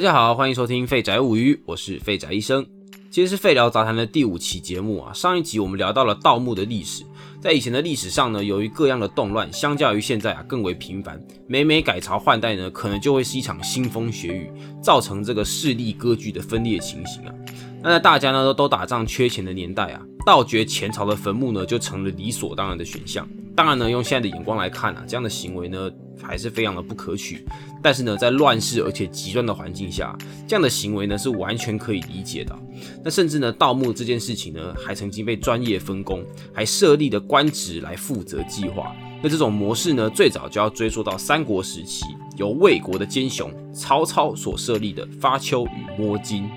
[0.00, 2.64] 大家好，欢迎收听《废宅物语》，我是废宅医生。
[3.10, 5.12] 今天是废聊杂谈的第五期节目啊。
[5.12, 7.04] 上一集我们聊到了盗墓的历史，
[7.38, 11.22] 在以前的历史上呢，由于各样的动乱，相较于现在啊更为频繁。
[11.46, 14.50] 每每改朝换代呢，可能就会是一场腥风血雨，
[14.82, 17.34] 造成这个势力割据的分裂情形啊。
[17.82, 23.28] 那在大家呢都都打仗缺钱的年代啊，盗掘前朝的坟墓呢，就成了理所当然的选项。
[23.54, 25.90] 当然呢，用现在的眼光来看啊，这样的行为呢，
[26.22, 27.44] 还是非常的不可取。
[27.82, 32.56] 但是呢，在乱世而且极端的环境下，这样的行为呢，是完全可以理解的。
[33.02, 38.94] 那甚至呢，盗墓这件事情呢，还曾经被专业分工，还设立的官职来负责计划。
[39.22, 42.04] 那这种模式呢，最早就要追溯到三国时期，
[42.36, 46.48] 由魏国的奸雄曹操所设立的发丘与摸金。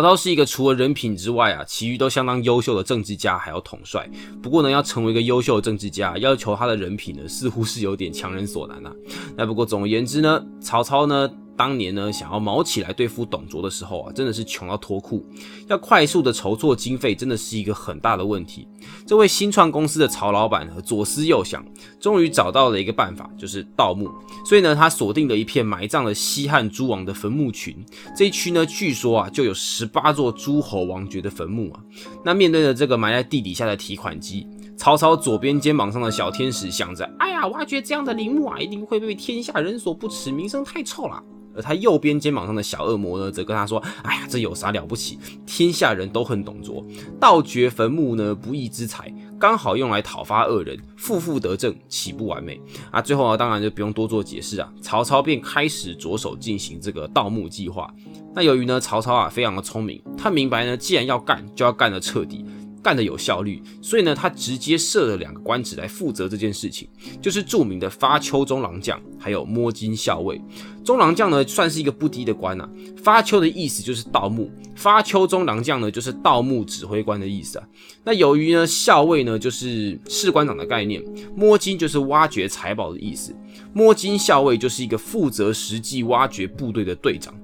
[0.00, 4.08] 曹操是一个除了人品之外啊，其余都相当优秀的政治家，还有统帅。
[4.40, 8.92] 不过呢，要成为一个优秀的政治家，要求他的人品呢，似乎是有点强人所难啊。
[9.36, 11.28] 那不过总而言之呢，曹操呢。
[11.58, 15.26] 当年呢，想要毛起来对付董卓的时候啊，真的是穷到脱裤。
[15.66, 18.68] 要快速的筹措经费，真的是一个很大的问题。
[19.04, 21.66] 这位新创公司的曹老板呢，左思右想，
[21.98, 24.08] 终于找到了一个办法，就是盗墓。
[24.46, 27.76] 所以呢，他锁定了一片埋葬了西汉诸王的坟墓群。
[28.16, 31.80] 这一区呢，据说啊，就有十八座诸侯王爵的坟墓啊。
[32.24, 41.20] 那面对着这个埋在地底下的提款机，曹操左边肩膀上的小天使想着：哎呀，挖掘这样的陵墓啊，一定会被天下人所不齿，名声太臭了。
[41.58, 45.18] 而他右边肩膀上的小恶魔呢，则跟他说：“哎呀，这有啥了不起？
[45.44, 46.86] 天下人都很董卓，
[47.18, 52.60] 盗掘坟墓呢，不义之财，刚好用来讨伐恶人，负负得正，岂不完美？”
[52.92, 57.92] 啊，最后呢，当然就不用多做解释啊，曹操便开始着手进行这个盗墓计划。
[58.32, 62.44] 那由于呢，曹操啊非常的聪明，他明白呢，既然要干，就要干得彻底。
[62.82, 66.88] 干得有效率，所以呢，他直接设了两个官职来负责这件事情，
[67.20, 70.40] 就是著名的发丘中郎将，还有摸金校尉。
[70.84, 72.68] 中郎将呢，算是一个不低的官啊。
[73.02, 77.68] 发丘的意思就是盗墓，发丘中郎将呢，就是盗墓指挥官的意思啊。
[78.04, 81.02] 那由于呢，校尉呢，就是士官长的概念，
[81.36, 83.34] 摸金就是挖掘财宝的意思，
[83.74, 87.34] 摸金校尉就是一个负责实际挖掘部队的队长。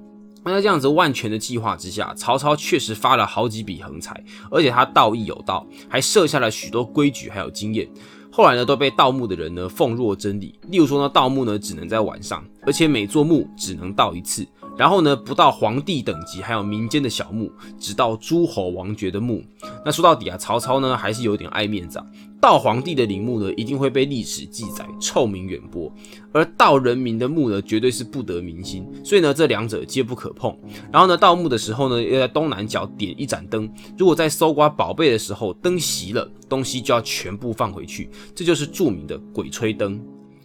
[0.45, 7.89] 那在这样子万全的计划之下，曹操确实发了好几笔横财，而且他道义有道，还设下了许多规矩还有经验。
[8.31, 10.53] 后来呢，都被盗墓的人呢奉若真理。
[10.69, 14.45] 例如说呢，盗墓呢只能在晚上，而且每座墓只能盗一次。
[14.77, 19.43] 然后呢，不到皇帝等级，还有民间的小墓，直到诸侯王爵的墓。
[19.85, 22.05] 那说到底啊，曹操呢还是有点爱面子啊。
[22.41, 25.91] 到皇帝的陵墓呢，一定会被历史记载，臭名远播；
[26.31, 28.85] 而到人民的墓呢，绝对是不得民心。
[29.03, 30.55] 所以呢，这两者皆不可碰。
[30.91, 33.67] 然后呢，盗墓的时候呢，要在东南角点一盏灯。
[33.97, 38.09] 如果在搜刮宝贝的时候灯熄了，东西就要全部放回去。
[38.35, 39.99] 这就是著名的鬼吹灯。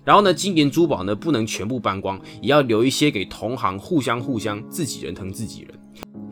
[0.05, 5.71] 然后呢，金银珠宝呢不能全部搬光，也要留一些给同行，互相互相，自己人疼自己人。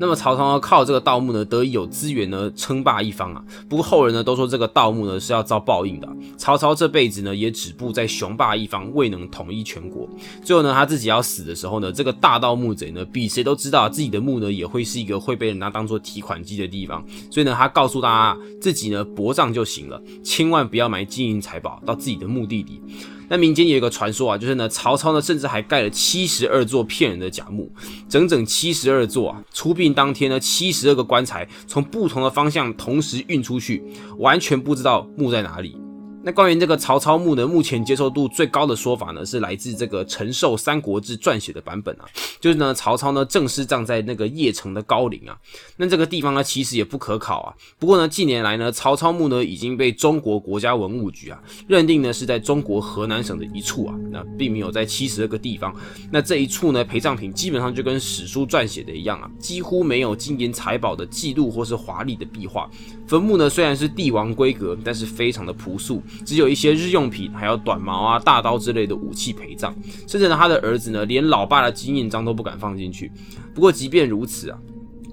[0.00, 3.44] 那么曹操，靠这个盗墓呢，得以有资源呢，称霸一方啊。
[3.68, 6.08] 不过后人呢，都说这个盗墓呢是要遭报应的。
[6.36, 10.08] 曹操这辈子呢，也止步在雄霸一方，未能统一全国。
[10.42, 17.04] 最后呢，他自己要死的时候呢，这个大盗墓贼呢，比谁都知道自己的墓呢，也会是一个会被人家当做提款机的地方。
[17.28, 22.80] 所以呢，他告诉大家，自己呢，薄葬就行了，千万不要埋金银财宝到自己的墓地里。
[23.28, 27.70] 那民间有一个传说啊，就是呢，曹操呢，甚至还盖了七十二座骗人的假墓，
[28.08, 29.44] 整整七十二座啊！
[29.52, 33.82] 出殡当天呢，七十二个棺材从不同的方向同时运出去，
[34.18, 35.76] 完全不知道墓在哪里。
[36.24, 42.04] 那关于这个曹操墓呢，目前接受度最高的说法呢，是来自这个陈寿《三国志》撰写的版本啊，
[42.40, 45.38] 就是呢，曹操呢正式葬在那个邺城的高陵啊。
[45.76, 47.54] 那这个地方呢，其实也不可考啊。
[47.78, 55.74] 不过呢，近年来呢，曹操墓呢已经被中国国家文物局啊认定呢是在中国河南省的一处啊，那并没有在七十二个地方。
[56.10, 62.68] 那这一处呢，陪葬品基本上就跟史书撰写的一样啊，几乎没有金银财宝的记录或是华丽的壁画。
[63.06, 66.02] 坟墓呢虽然是帝王规格，但是非常的朴素。
[66.24, 69.74] 只有一些日用品，还有短矛啊、大刀之类的武器陪葬，
[70.06, 73.10] 甚至呢，他的儿子呢，连老爸的金印章都不敢放进去。
[73.54, 74.58] 不过，即便如此啊，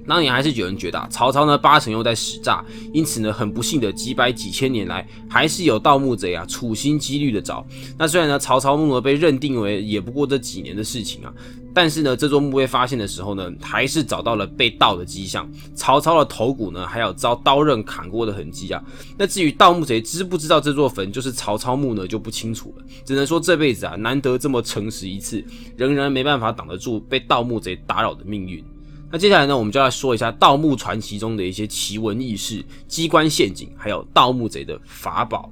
[0.08, 2.64] 当年还是有人觉得啊曹操呢八成又在使诈，
[2.94, 7.66] 因此呢，很不幸的几百几千年来，还是有盗墓贼啊处心积虑的找。
[7.98, 11.34] 那虽然呢，曹操墓呢被认定为也不过这几年的事情啊。
[11.78, 15.46] 但是呢，这座墓被发现的时候呢，还是找到了被盗的迹象。
[15.76, 18.82] 曹操的头骨呢，还有遭刀刃砍过的痕迹啊。
[19.18, 22.86] 那至于盗墓贼知不知道这座坟就是曹操墓呢，就不清楚了。
[23.04, 25.44] 只能说这辈子啊，难得这么诚实一次，
[25.76, 28.64] 仍然没办法挡得住被盗墓贼打扰的命运。
[29.12, 35.50] 那接下来呢，我们就来说一下盗墓传奇中的一些奇闻异事、机关陷阱，还有盗墓贼的法宝。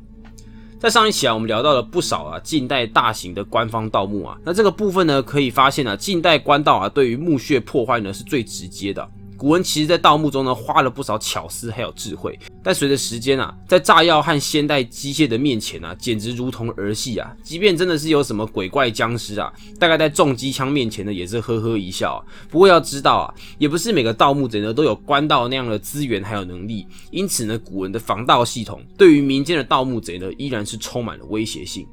[0.80, 9.10] 在上一期啊，我们聊到了不少啊近代大型的官方盗墓啊，那这个部分呢，可以发现啊，近代官盗啊对于墓穴破坏呢是最直接的。
[9.38, 17.36] 古人其实，在盗墓中呢，花了不少巧思还有智慧，但随着时间啊，在炸药和现代机械的面前啊，简直如同儿戏啊！
[17.44, 22.24] 即便真的是有什么鬼怪僵尸啊，大概在重机枪面前呢，也是呵呵一笑。
[22.50, 31.86] 不过要知道啊，也不是每个盗墓贼呢都有官盗那样的资源还有能力，因此呢，古人的防盗系统对于民间的盗墓贼呢，依然是充满了威胁性。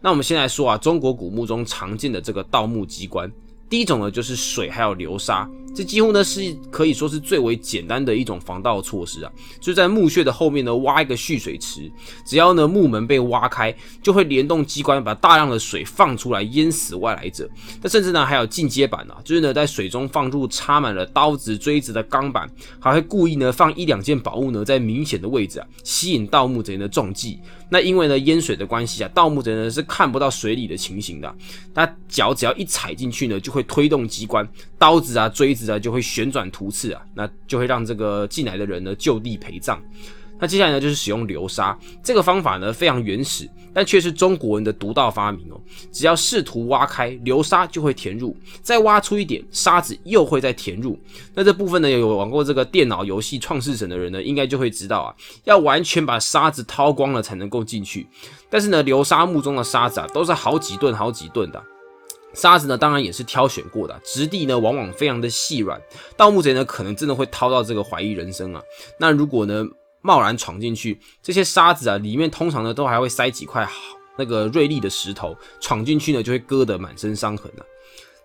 [0.00, 3.28] 那我们先来说啊，中国古墓中常见的这个盗墓机关。
[3.68, 11.90] 第一种呢，就是水还有流沙，这几乎呢是可以说是最为简单的一种防盗措施啊，就在墓穴的后面呢挖一个蓄水池，
[12.24, 17.48] 只要呢墓门被挖开，就会联动机关把大量的水放出来淹死外来者。
[17.82, 27.40] 那甚至呢还有进阶版啊，就是呢在水中放入插满了刀子锥子的钢板，还会故意呢放一两件宝物呢在明显的位置啊，吸引盗墓贼的中计。
[27.70, 31.34] 那因为呢淹水的关系啊，盗墓贼呢是看不到水里的情形的，
[31.74, 34.46] 他脚只要一踩进去呢，就会推动机关，
[34.76, 39.80] 刀子啊锥子啊就会旋转突刺啊，那就会让这个进来的人呢就地陪葬。
[40.36, 45.58] 那接下来呢，就是使用流沙这个方法呢，非常原始，但却是中国人的独到发明哦。
[45.92, 50.98] 只要试图挖开，流沙就会填入，再挖出一点沙子，又会再填入。
[51.34, 55.14] 那这部分呢，有玩过这个电脑游戏《创世神》的人呢，应该就会知道啊，
[55.44, 58.04] 要完全把沙子掏光了才能够进去。
[58.50, 61.62] 但是呢，流沙墓中的沙子啊，都是好几吨、好几吨的
[62.34, 65.80] 沙子呢，当然也是挑选过的，质地呢，往往非常的细软。
[66.16, 68.62] 盗墓贼呢，可能真的会掏到这个怀疑人生啊。
[68.98, 69.64] 那如果呢？
[70.06, 73.72] 贸然闯进去，这些沙子啊，里面通常呢都还会塞几块好
[74.18, 77.64] 那个锐利的石头，闯进去呢就会割得满身伤痕啊。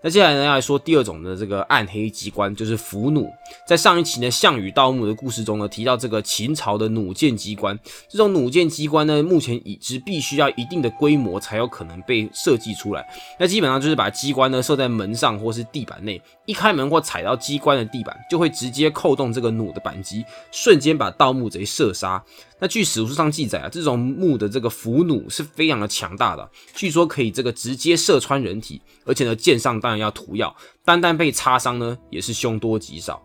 [0.01, 3.29] 那接下来呢，要来说第二种的这个暗黑机关，就是伏弩。
[3.67, 7.77] 在上一期呢，项羽盗墓的故事中呢，提到这个秦朝的弩箭机关。
[8.07, 13.05] 这种弩箭机关呢，目前已知必须要一定的规模才有可能被设计出来。
[13.37, 22.23] 那基本上就是把机关呢设在门上或是地板内，一开门或踩到机关的地板，就会直接扣动这个弩的扳机，瞬间把盗墓贼射杀。
[22.59, 33.21] 那据史书上记载啊，这种木的这个伏弩是非常的强大的，据说可以这个直接射穿人体，而且呢箭上当然要涂药，单单被擦伤呢也是凶多吉少。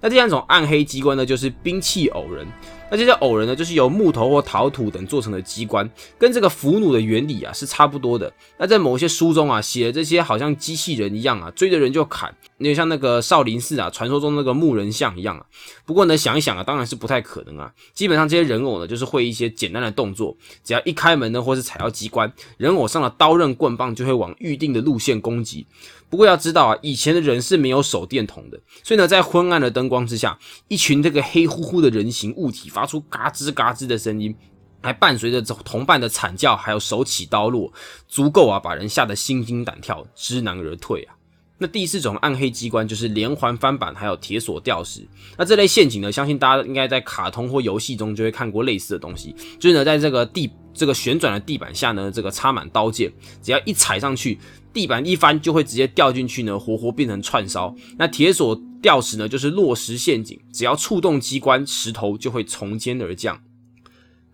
[0.00, 2.46] 那第三种暗黑机关呢，就是兵器偶人。
[2.90, 5.88] 那这些偶人呢，就是由木头或陶土等做成的机关，
[6.18, 8.30] 跟这个俘弩的原理啊是差不多的。
[8.58, 12.34] 那在某些书中啊，写的这些好像机器人一样啊，追着人就砍，
[12.64, 15.44] 有点像那个少林寺啊传说中那个木人像一样啊。
[15.84, 17.70] 不过呢，想一想啊，当然是不太可能啊。
[17.92, 20.34] 基本上这些人偶呢，就是会一些简单的动作，
[20.64, 25.66] 只要一开门呢，或是踩到机关，人偶上的刀刃棍棒就会往预定的路线攻击。
[26.08, 30.38] 不过要知道啊，以前的人是没有手电筒的，所以呢，在昏暗的灯光之下，
[30.68, 34.34] 一群这个黑乎乎的人形物体发出嘎吱嘎吱的声音，
[34.80, 37.72] 还伴随着同伴的惨叫，还有手起刀落，
[38.08, 41.13] 足够啊把人吓得心惊胆跳，知难而退啊。
[41.56, 45.06] 那第四种暗黑机关就是连环翻板，还有铁锁吊石。
[45.38, 54.38] 那这类陷阱呢，相信大家应该在卡通或游戏中就会看过类似的东西，就是呢，在这个地这个旋转的地板下呢，这个插满刀剑，只要一踩上去。
[54.72, 57.72] 地板一翻就会直接掉进去呢，活活变成串烧。
[57.96, 63.40] 那铁锁吊石呢，就是落石陷阱，只要触动机关，石头就会从天而降。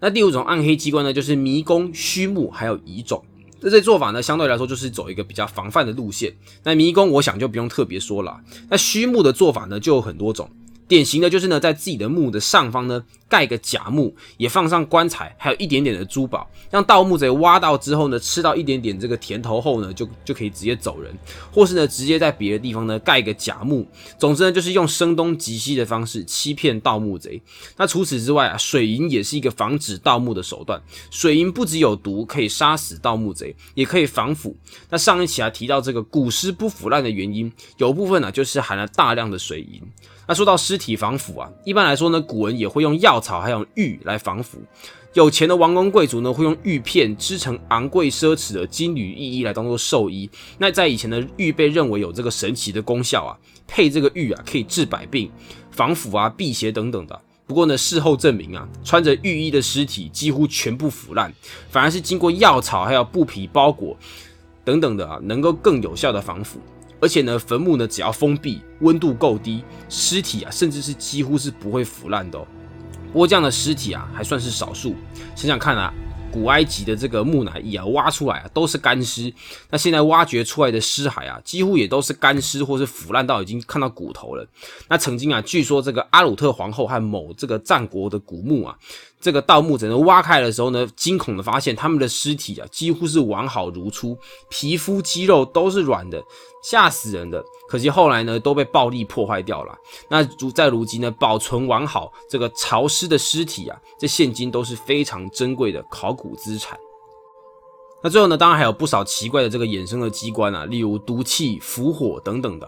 [0.01, 3.23] 那第五种暗黑机关呢，就是迷宫、虚木还有遗种。
[3.61, 6.33] 这些做法呢，相对来说就是走一个比较防范的路线。
[6.63, 8.41] 那迷宫，我想就不用特别说了。
[8.69, 10.49] 那虚木的做法呢，就有很多种。
[10.91, 21.17] 典型的就是呢，在自己的墓的上方呢，盖个假墓，也放上棺材，还有一点点的珠宝，让盗墓贼挖到之后呢，吃到一点点这个甜头后呢，就就可以直接走人，
[21.53, 23.87] 或是呢，直接在别的地方呢盖个假墓。
[24.19, 27.41] 总之呢，就是用声东击西的方式欺骗盗墓贼。
[27.77, 30.83] 那除此之外啊，水银也是一个防止盗墓的手段。
[31.13, 34.57] 水银不只有毒，可以杀死盗墓贼，也可以防腐。
[34.89, 39.81] 那上一期啊提到这个古尸不腐烂的原因，有部分呢就是含了大量的水银。
[40.31, 44.63] 那说到尸体防腐啊，一般来说呢，古人也会用药草还有玉来防腐。
[45.15, 50.31] 有钱的王公贵族呢，会用玉片织成昂贵奢侈的金缕玉衣来当做寿衣。
[50.57, 53.35] 那在以前的玉被认为有这个神奇的功效啊，
[53.67, 55.29] 配这个玉啊可以治百病、
[55.73, 57.21] 防腐啊、辟邪等等的。
[57.45, 61.35] 不过呢，事后证明啊，穿着玉衣的尸体几乎全部腐烂，
[61.71, 63.97] 反而是经过药草还有布皮包裹
[64.65, 66.61] 等等的啊，能够更有效的防腐。
[67.01, 72.47] 而且呢，坟墓呢只要封闭，温度够低，尸体啊甚至是几乎是不会腐烂的哦。
[73.13, 74.95] 不过这样的尸体啊还算是少数，
[75.35, 75.93] 想想看啊，
[76.31, 79.33] 古埃及的这个木乃伊啊挖出来啊都是干尸，
[79.71, 84.47] 那现在挖掘出来的尸骸啊几乎也都是干尸或是腐烂到已经看到骨头了。
[84.89, 88.77] 那曾经啊，据说这个阿鲁特皇后和某这个战国的古墓啊。
[89.21, 94.17] 这个盗墓者呢挖开的时候呢，惊恐的发现他们的尸体啊几乎是完好如初，
[94.49, 96.23] 皮肤肌肉都是软的，
[96.63, 97.45] 吓死人的。
[97.69, 99.77] 可惜后来呢都被暴力破坏掉了。
[100.09, 106.79] 那如在如今呢保存完好这个潮湿的尸体啊，这现今都是非常珍贵的考古资产。
[108.03, 112.67] 那最后呢，当然还有不少奇怪的这个衍生的机关啊，例如毒气、伏火等等的。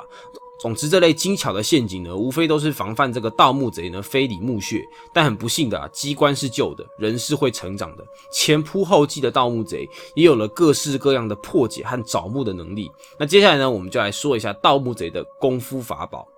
[0.62, 4.80] 总之，这类精巧的陷阱呢，无非都是防范这个盗墓贼呢非礼墓穴。
[5.12, 8.04] 但很不幸的啊，机关是旧的，人是会成长的。
[8.32, 12.88] 前仆后继的盗墓贼也有了各式各样的破解和找墓的能力。
[13.18, 16.28] 那接下来呢，我们就来说一下盗墓贼的功夫法宝。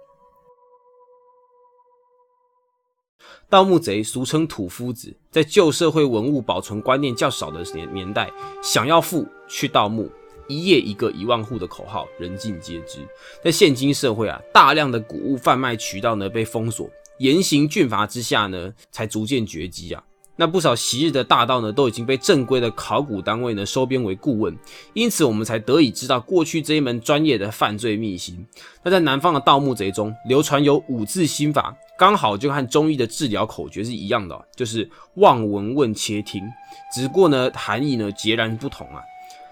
[3.50, 10.10] 盗墓贼俗称土夫子，在旧社会文物保存观念较少的年年代，想要富去盗墓。
[10.48, 12.98] 一夜一个一万户的口号，人尽皆知。
[13.42, 20.02] 在现今社会啊，大量的谷物贩卖渠道呢被封锁，严刑峻法之下呢，才逐渐绝迹啊。
[20.36, 24.52] 那不少昔日的大盗呢，都已经被正规的考古单位呢收编为顾问，
[24.92, 28.44] 因此我们才得以知道过去这一门专业的犯罪秘辛。
[28.82, 36.42] 那在南方的盗墓贼中，流传有五字心法，刚好就和中医的治疗口诀是一样的，就是望闻问切听，
[36.92, 39.00] 只不过呢含义呢截然不同啊。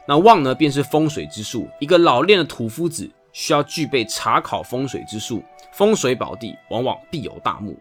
[0.06, 1.68] 那望呢，便是风水之术。
[1.80, 5.42] 一个老练的土夫子需要具备查考风水之术，
[5.72, 7.78] 风水宝地往往必有大墓。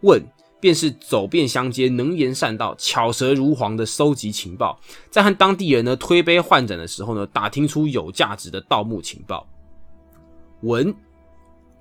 [0.00, 0.22] 问
[0.60, 4.78] 便是走遍乡间，能言善道，巧舌如簧的搜集情报，
[5.10, 9.46] 在和当地人呢推杯换盏的时候呢，打听出有价值的盗墓情报。
[10.62, 10.94] 闻。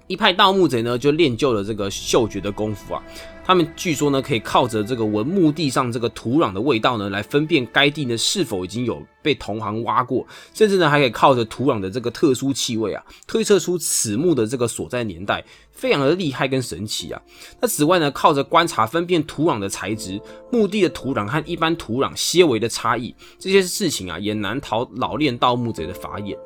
[0.09, 3.03] 一派盗墓贼呢，就练就了这个嗅觉的功夫啊。
[3.47, 17.21] 他们据说呢，可以靠着这个闻墓地上这个土壤的味道呢，来分辨该地呢是否已经有被同行挖过，甚至呢还可以靠着土壤的这个特殊气味啊，推测出此墓的这个所在年代，非常的厉害跟神奇啊。
[17.61, 20.19] 那此外呢，靠着观察分辨土壤的材质，
[20.51, 26.37] 墓地的土壤和一般土壤些微的差异，这些事情啊，也难逃老练盗墓贼的法眼。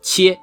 [0.00, 0.38] 切。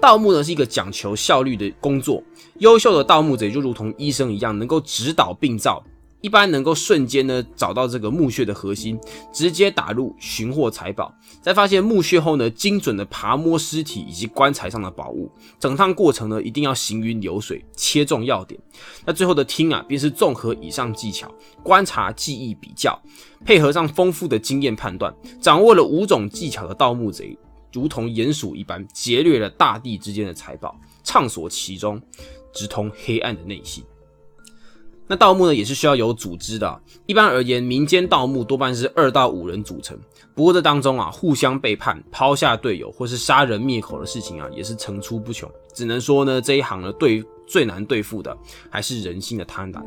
[0.00, 2.22] 盗墓呢是一个讲求效率的工作，
[2.58, 5.82] 优秀的盗墓贼就如同医生一样，能够指导病灶，
[6.20, 8.98] 一般能够瞬间呢找到这个墓穴的核心，
[9.32, 11.12] 直接打入寻获财宝。
[11.40, 18.60] 在发现墓穴后呢，精准的爬摸尸体以及棺材上的宝物，整趟过程呢一定要行云流水，切中要点。
[19.04, 23.00] 那最后的听啊，便是综合以上技巧，观察、记忆、比较，
[23.44, 27.36] 配合上丰富的经验判断，掌握了五种技巧的盗墓贼。
[27.76, 32.00] 如同鼹鼠一般劫掠了大地之间的财宝，畅所其中，
[32.54, 33.84] 直通黑暗的内心。
[35.06, 36.80] 那盗墓呢，也是需要有组织的。
[37.04, 39.96] 一般而言，民间盗墓多半是二到五人组成。
[40.34, 45.48] 不过这当中啊，互相背叛、抛下队友或是杀人灭口的事情啊，也是层出不穷。
[45.74, 48.34] 只能说呢，这一行呢，对最难对付的
[48.70, 49.84] 还是人性的贪婪。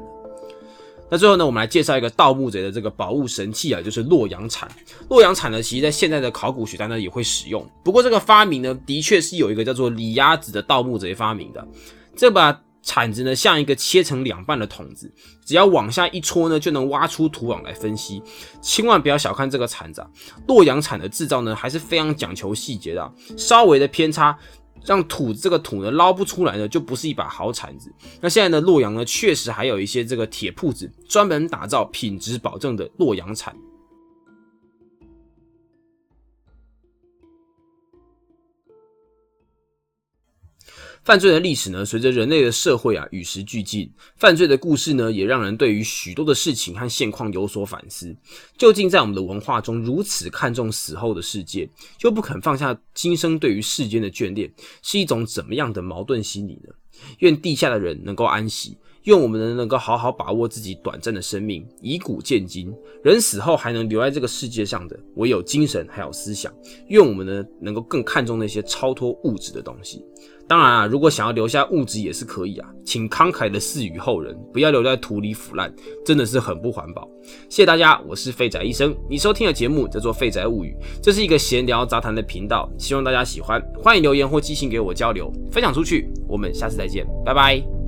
[1.12, 4.70] 那最后呢，我们来介绍一个盗墓贼的这个宝物神器啊，就是洛阳铲。
[5.10, 7.68] 洛阳铲呢，其实在现在的考古学家呢也会使用。
[7.84, 11.68] 不过这个发明呢，的确是有一个叫做李鸭子的盗墓贼发明的。
[12.16, 15.12] 这把铲子呢，像一个切成两半的筒子，
[15.46, 18.22] 只要往下一戳呢，就能挖出土壤来分析。
[18.62, 20.08] 千万不要小看这个铲子，啊，
[20.48, 24.38] 洛阳铲的制造呢，还是非常讲求细节的，稍微的偏差。
[24.86, 27.92] 让土这个土呢捞不出来呢，就不是一把好铲子。
[28.22, 33.56] 那现在呢，洛阳呢确实还有一些这个铁铺子，专门打造品质保证的洛阳铲。
[41.10, 48.16] 犯罪的历史呢，随着人类的社会啊与时俱进，犯罪的故事呢，也让人对于许多的事情和现况有所反思。
[48.60, 51.68] 究竟在我们的文化中，如此看重死后的世界，
[52.04, 56.70] 又不肯放下今生对于世间的眷恋，是一种怎么样的矛盾心理呢？
[57.18, 62.72] 愿地下的人能够安息，愿我们呢能够好好把握自己短暂的生命，以古鉴今。
[63.04, 66.54] 人死后还能留在这个世界上的，唯有精神还有思想。
[66.90, 70.06] 愿我们呢能够更看重那些超脱物质的东西。
[70.50, 75.72] 当然啊，如果想要留下物质也是可以啊，请慷慨的赐予后人，不要留在土里腐烂，
[76.04, 77.08] 真的是很不环保。
[77.48, 86.12] 谢谢大家，我是废宅医生，你收听的节目叫做《废宅物语》，这是一个闲聊杂谈的频道，希望大家喜欢，欢迎留言或寄信给我交流，分享出去。
[86.28, 87.79] 我们下次再见，拜拜。